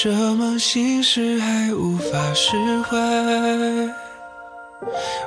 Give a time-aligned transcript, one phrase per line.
[0.00, 2.96] 什么心事还无法释怀？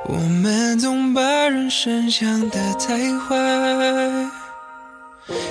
[0.07, 3.35] 我们总把人生想得太坏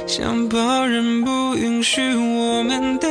[0.06, 3.09] 像旁人不允许我们的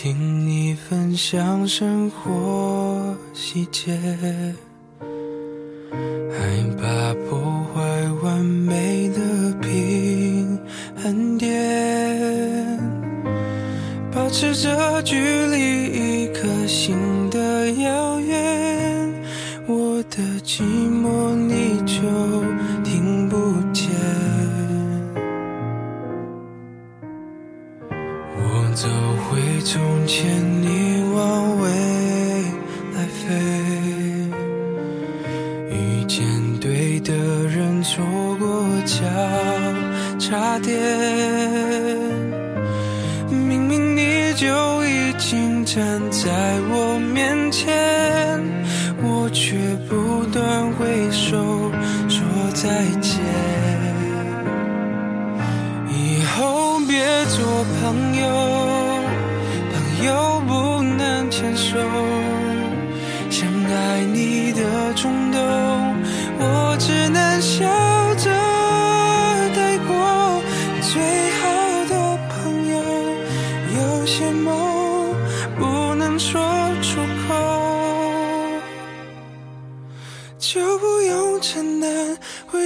[0.00, 3.98] 听你分享生活细节。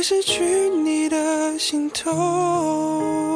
[0.03, 3.32] 失去你的心痛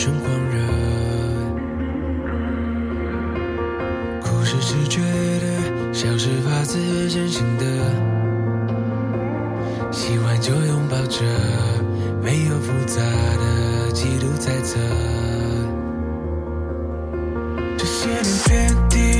[0.00, 0.56] 春狂热。
[4.22, 6.78] 哭是直觉的，笑是发自
[7.10, 7.66] 真心的，
[9.92, 11.22] 喜欢就拥抱着，
[12.22, 14.80] 没有复杂的记录猜测。
[17.76, 19.19] 这些年遍定。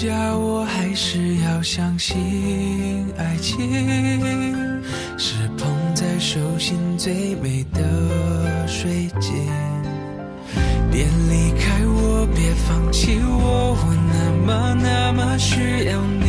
[0.00, 3.70] 家，我还是要相信爱情
[5.18, 9.30] 是捧在手心最美的水晶，
[10.90, 14.14] 别离开我，别放弃我，我那
[14.46, 16.19] 么那么需要你。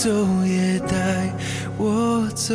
[0.00, 0.08] 走，
[0.46, 1.28] 也带
[1.76, 2.54] 我走。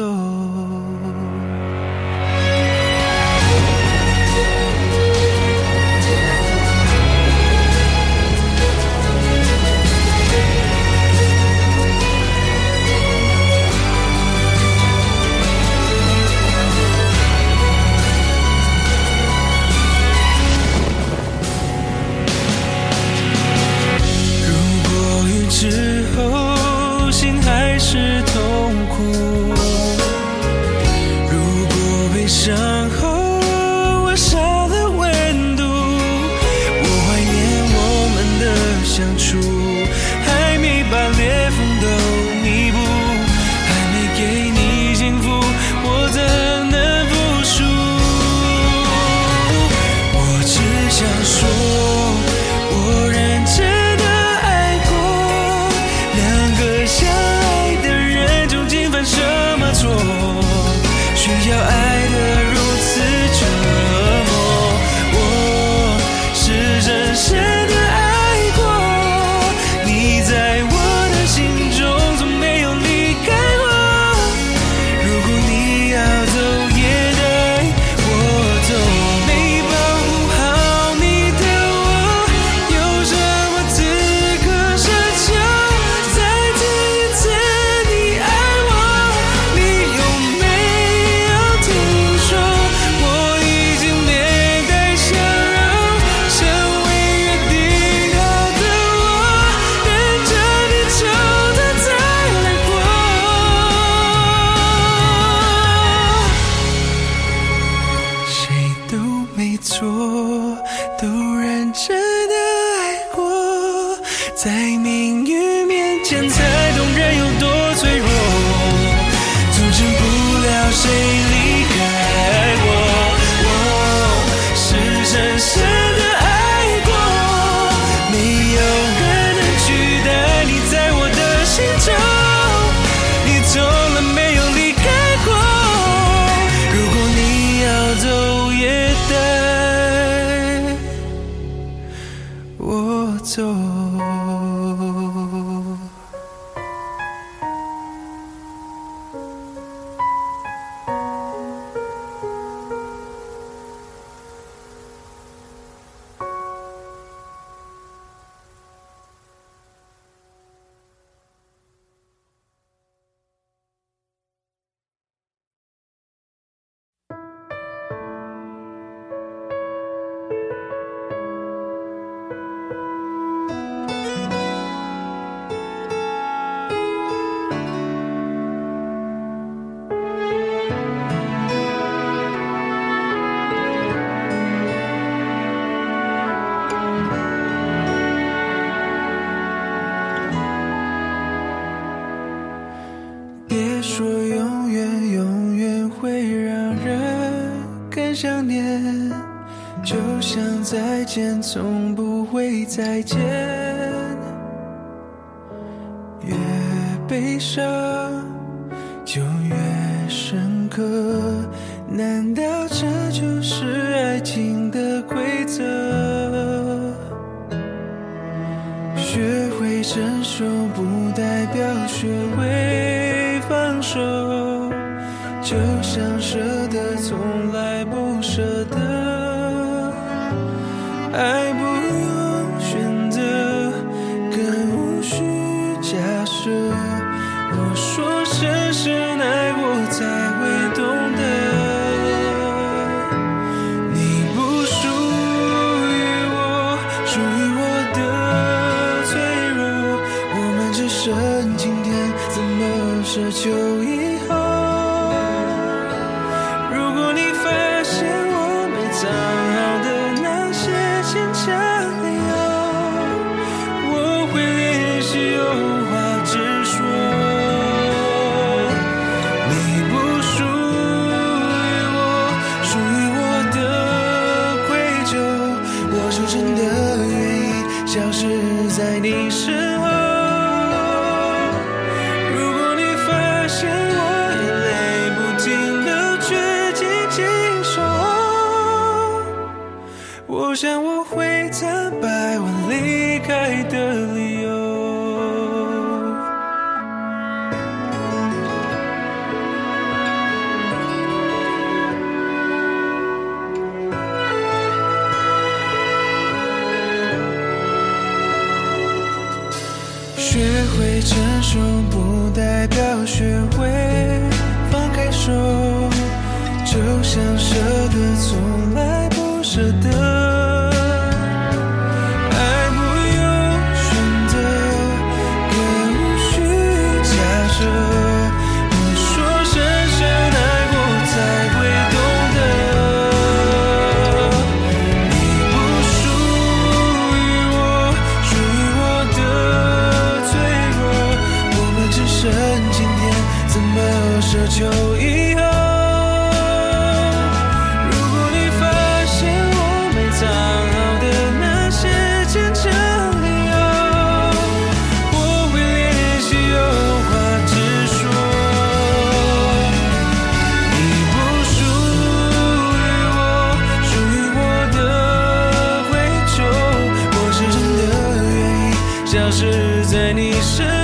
[370.16, 370.83] 你是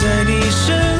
[0.00, 0.99] 在你身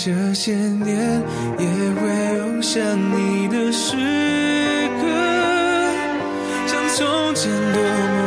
[0.00, 1.20] 这些年
[1.58, 2.80] 也会有想
[3.10, 3.96] 你的时
[5.00, 5.02] 刻
[6.68, 8.17] 像从前多么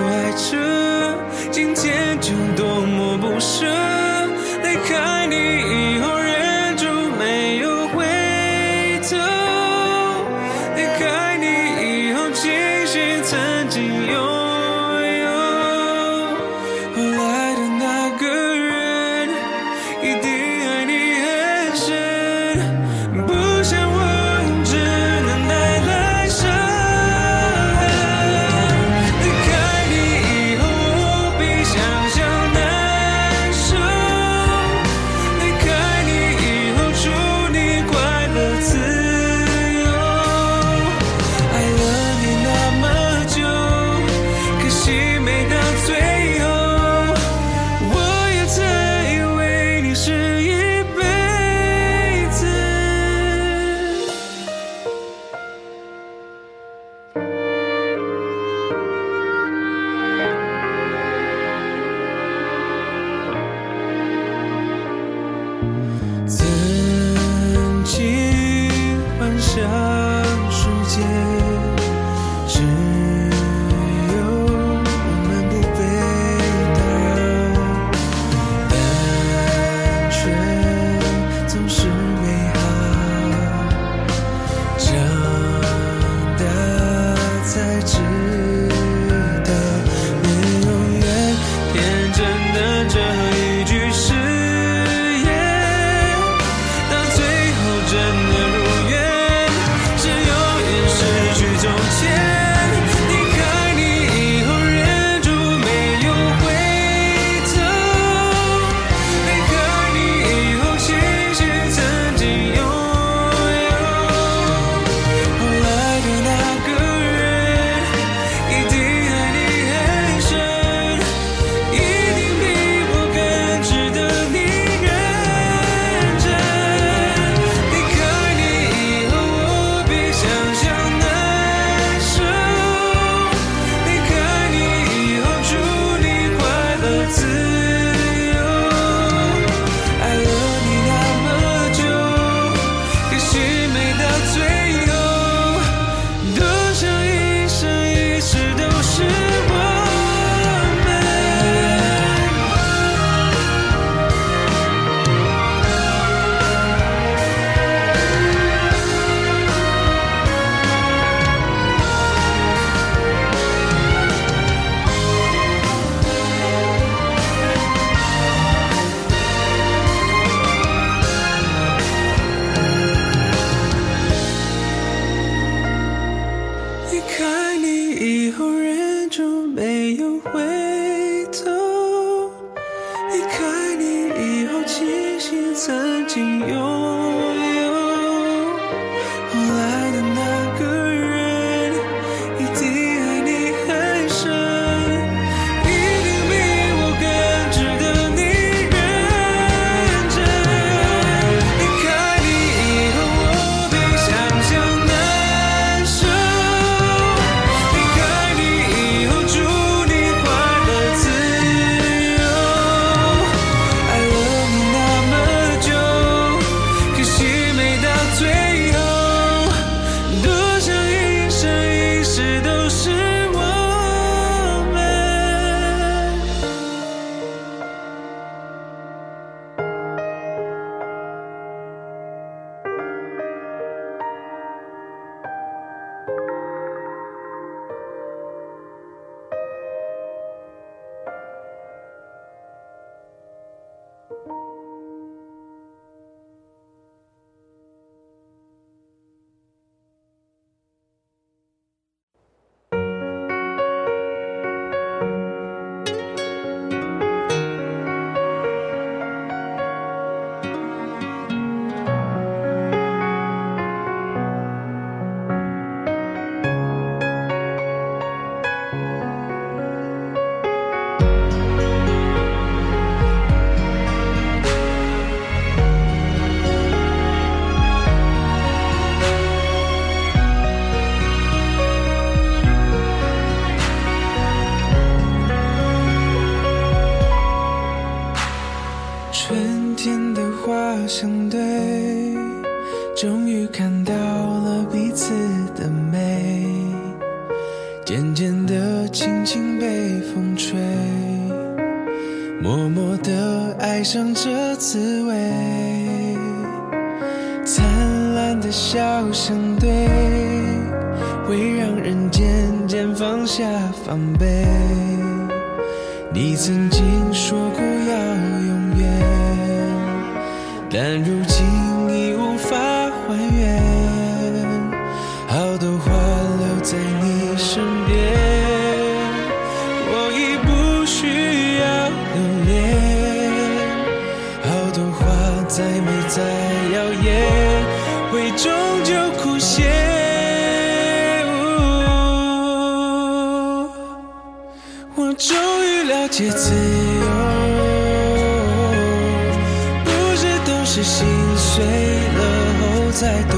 [350.74, 351.05] 是心
[351.36, 352.22] 碎了
[352.61, 353.38] 后才懂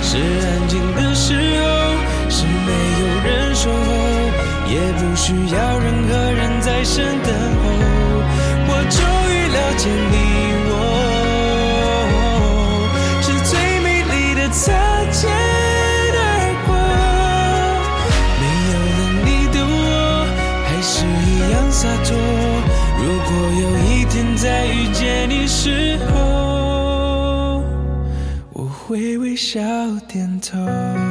[0.00, 1.68] 是安静的时候
[2.30, 3.76] 是没有人守候
[4.70, 7.64] 也不需要任何人在身等候
[8.70, 8.98] 我终
[9.34, 10.27] 于了解你
[29.38, 29.60] 微笑
[30.08, 31.07] 点头。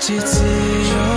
[0.00, 1.09] 几次？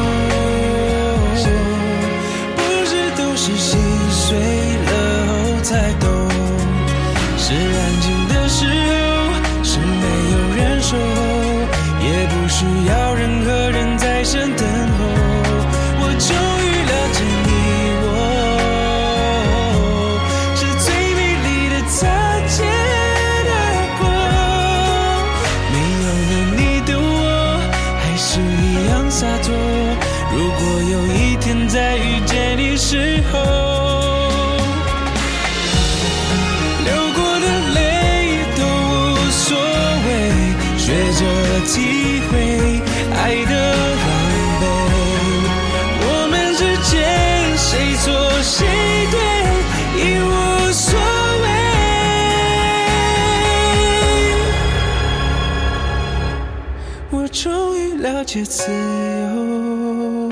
[58.34, 60.30] 些自由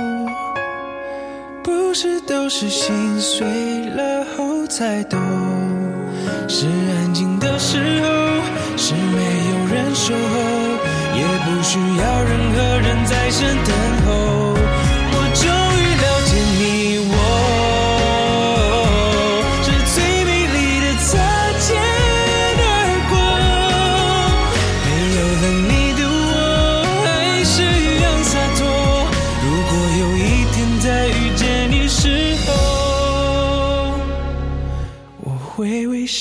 [1.62, 3.71] 不是都是心碎。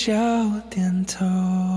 [0.03, 0.14] 笑
[0.70, 1.70] 点头。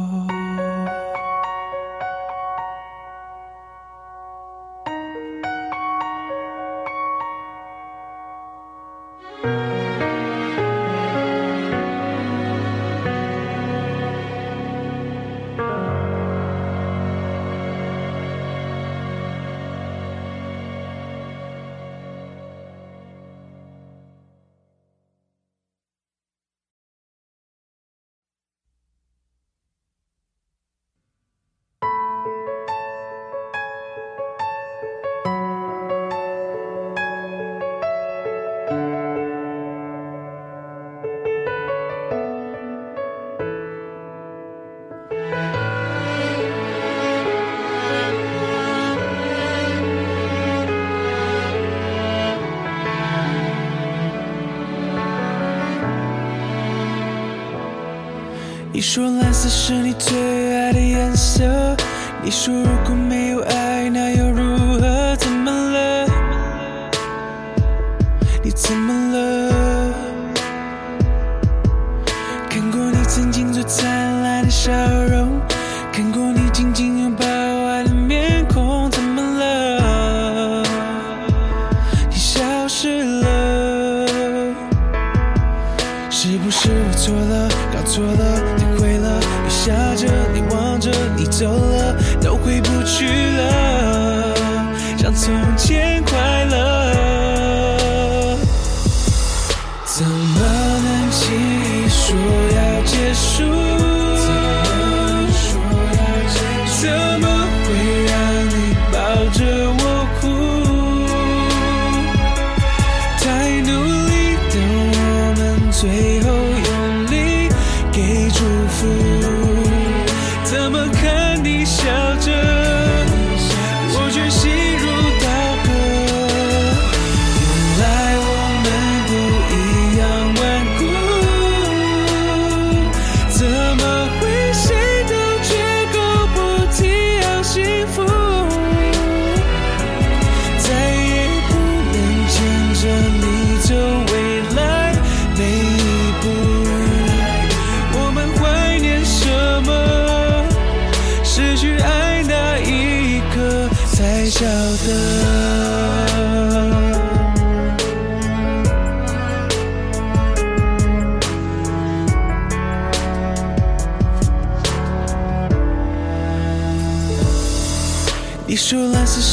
[58.83, 61.41] 说蓝色是你最爱的颜色。
[62.21, 63.32] 你说如果没有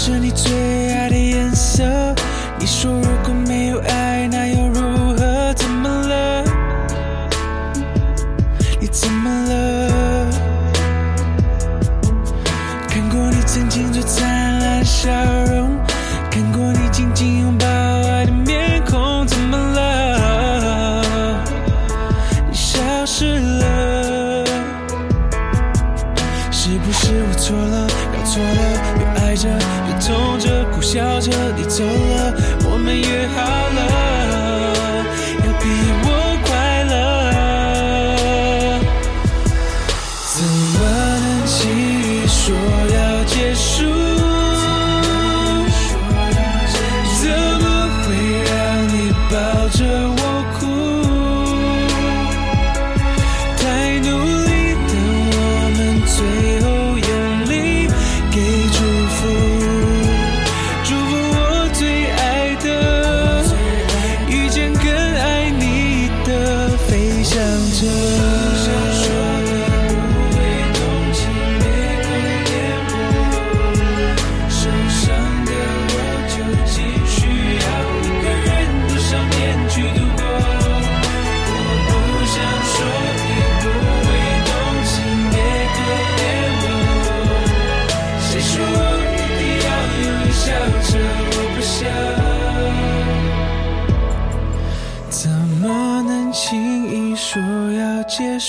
[0.02, 1.84] 是你最爱的颜色，
[2.58, 4.80] 你说如果没有爱，那又如
[5.14, 5.52] 何？
[5.52, 6.42] 怎么了？
[8.80, 10.30] 你怎么了？
[12.88, 14.26] 看过你曾经最灿
[14.58, 15.39] 烂的笑容。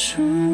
[0.01, 0.50] 树